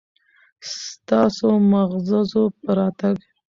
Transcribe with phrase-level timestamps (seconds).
[0.75, 3.15] ستاسو معززو په راتګ